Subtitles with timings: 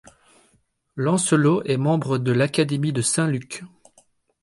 [0.95, 3.63] Lancelot est membre de l'Académie de Saint-Luc.